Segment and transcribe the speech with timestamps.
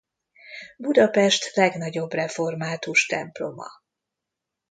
[0.77, 3.67] Budapest legnagyobb református temploma.